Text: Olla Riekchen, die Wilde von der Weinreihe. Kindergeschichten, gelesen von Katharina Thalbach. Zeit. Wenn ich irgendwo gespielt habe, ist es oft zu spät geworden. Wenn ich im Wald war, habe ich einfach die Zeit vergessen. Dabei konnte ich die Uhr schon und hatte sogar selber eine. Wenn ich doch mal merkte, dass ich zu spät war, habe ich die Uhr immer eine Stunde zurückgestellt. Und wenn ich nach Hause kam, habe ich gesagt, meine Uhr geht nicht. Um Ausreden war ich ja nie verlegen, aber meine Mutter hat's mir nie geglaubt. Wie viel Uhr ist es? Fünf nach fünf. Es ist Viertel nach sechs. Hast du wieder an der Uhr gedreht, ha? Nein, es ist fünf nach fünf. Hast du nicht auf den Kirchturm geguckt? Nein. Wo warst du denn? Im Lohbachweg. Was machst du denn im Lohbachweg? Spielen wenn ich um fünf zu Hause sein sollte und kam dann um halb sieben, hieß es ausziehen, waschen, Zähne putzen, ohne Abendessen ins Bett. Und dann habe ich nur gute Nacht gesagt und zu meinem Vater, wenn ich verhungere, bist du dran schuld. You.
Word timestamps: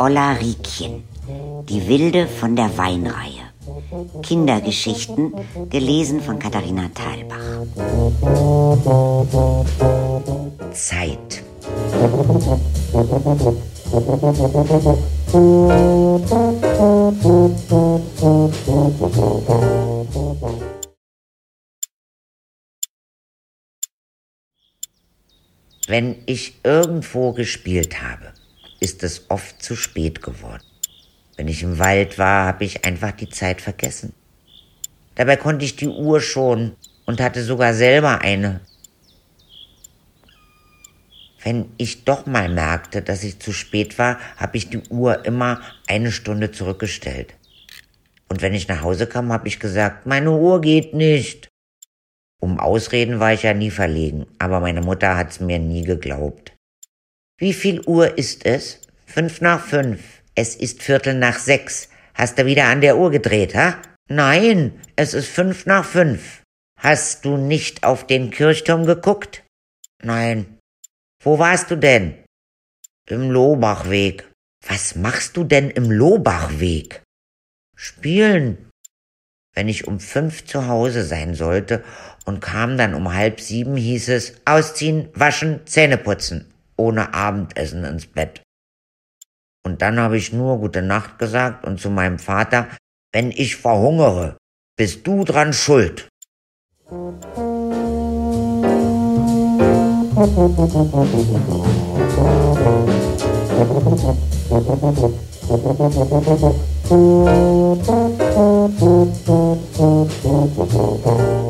Olla 0.00 0.32
Riekchen, 0.34 1.02
die 1.68 1.88
Wilde 1.88 2.28
von 2.28 2.54
der 2.54 2.78
Weinreihe. 2.78 3.42
Kindergeschichten, 4.22 5.32
gelesen 5.70 6.20
von 6.20 6.38
Katharina 6.38 6.88
Thalbach. 6.94 7.66
Zeit. 10.72 11.42
Wenn 25.88 26.16
ich 26.26 26.54
irgendwo 26.62 27.32
gespielt 27.32 28.00
habe, 28.00 28.32
ist 28.80 29.02
es 29.02 29.26
oft 29.28 29.62
zu 29.62 29.76
spät 29.76 30.22
geworden. 30.22 30.62
Wenn 31.36 31.48
ich 31.48 31.62
im 31.62 31.78
Wald 31.78 32.18
war, 32.18 32.46
habe 32.46 32.64
ich 32.64 32.84
einfach 32.84 33.12
die 33.12 33.28
Zeit 33.28 33.60
vergessen. 33.60 34.12
Dabei 35.14 35.36
konnte 35.36 35.64
ich 35.64 35.76
die 35.76 35.88
Uhr 35.88 36.20
schon 36.20 36.76
und 37.06 37.20
hatte 37.20 37.42
sogar 37.42 37.74
selber 37.74 38.20
eine. 38.20 38.60
Wenn 41.42 41.66
ich 41.76 42.04
doch 42.04 42.26
mal 42.26 42.48
merkte, 42.48 43.02
dass 43.02 43.24
ich 43.24 43.38
zu 43.38 43.52
spät 43.52 43.98
war, 43.98 44.18
habe 44.36 44.56
ich 44.56 44.68
die 44.68 44.82
Uhr 44.90 45.24
immer 45.24 45.60
eine 45.86 46.12
Stunde 46.12 46.50
zurückgestellt. 46.50 47.34
Und 48.28 48.42
wenn 48.42 48.54
ich 48.54 48.68
nach 48.68 48.82
Hause 48.82 49.06
kam, 49.06 49.32
habe 49.32 49.48
ich 49.48 49.58
gesagt, 49.58 50.06
meine 50.06 50.32
Uhr 50.32 50.60
geht 50.60 50.92
nicht. 50.92 51.48
Um 52.40 52.60
Ausreden 52.60 53.18
war 53.18 53.32
ich 53.32 53.42
ja 53.42 53.54
nie 53.54 53.70
verlegen, 53.70 54.26
aber 54.38 54.60
meine 54.60 54.80
Mutter 54.80 55.16
hat's 55.16 55.40
mir 55.40 55.58
nie 55.58 55.82
geglaubt. 55.82 56.52
Wie 57.38 57.54
viel 57.54 57.80
Uhr 57.86 58.18
ist 58.18 58.44
es? 58.44 58.80
Fünf 59.06 59.40
nach 59.40 59.64
fünf. 59.64 60.22
Es 60.34 60.56
ist 60.56 60.82
Viertel 60.82 61.14
nach 61.14 61.38
sechs. 61.38 61.88
Hast 62.14 62.38
du 62.38 62.44
wieder 62.46 62.64
an 62.64 62.80
der 62.80 62.98
Uhr 62.98 63.10
gedreht, 63.10 63.54
ha? 63.54 63.80
Nein, 64.08 64.80
es 64.96 65.14
ist 65.14 65.28
fünf 65.28 65.64
nach 65.64 65.84
fünf. 65.84 66.42
Hast 66.78 67.24
du 67.24 67.36
nicht 67.36 67.84
auf 67.84 68.06
den 68.06 68.30
Kirchturm 68.30 68.86
geguckt? 68.86 69.44
Nein. 70.02 70.58
Wo 71.22 71.38
warst 71.38 71.70
du 71.70 71.76
denn? 71.76 72.14
Im 73.08 73.30
Lohbachweg. 73.30 74.30
Was 74.66 74.96
machst 74.96 75.36
du 75.36 75.44
denn 75.44 75.70
im 75.70 75.90
Lohbachweg? 75.90 77.02
Spielen 77.76 78.68
wenn 79.58 79.66
ich 79.66 79.88
um 79.88 79.98
fünf 79.98 80.44
zu 80.44 80.68
Hause 80.68 81.02
sein 81.02 81.34
sollte 81.34 81.82
und 82.24 82.40
kam 82.40 82.78
dann 82.78 82.94
um 82.94 83.12
halb 83.12 83.40
sieben, 83.40 83.76
hieß 83.76 84.08
es 84.10 84.34
ausziehen, 84.44 85.08
waschen, 85.14 85.66
Zähne 85.66 85.98
putzen, 85.98 86.54
ohne 86.78 87.12
Abendessen 87.12 87.84
ins 87.84 88.06
Bett. 88.06 88.42
Und 89.64 89.82
dann 89.82 90.00
habe 90.00 90.16
ich 90.16 90.32
nur 90.32 90.58
gute 90.58 90.80
Nacht 90.80 91.18
gesagt 91.18 91.66
und 91.66 91.80
zu 91.80 91.90
meinem 91.90 92.18
Vater, 92.18 92.68
wenn 93.12 93.30
ich 93.30 93.56
verhungere, 93.56 94.38
bist 94.76 95.06
du 95.06 95.24
dran 95.24 95.52
schuld. 95.52 96.08
You. 110.88 111.38